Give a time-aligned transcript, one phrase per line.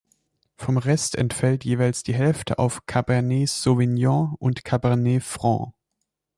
[0.55, 5.75] Vom Rest entfällt jeweils die Hälfte auf Cabernet Sauvignon und Cabernet Franc.